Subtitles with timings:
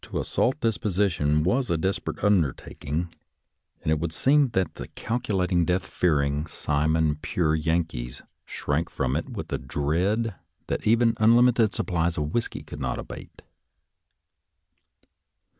[0.01, 3.13] *•* To assault this position was a desperate under taking,
[3.83, 5.59] and it would seem that the calculating.
[5.59, 9.53] 90 'SOLDIER'S LETTERS TO CHARMING NELLIE death fearing, simon pure Yankees shrank from it with
[9.53, 10.33] a dread
[10.65, 13.43] that even unlimited supplies of whisky could not abate.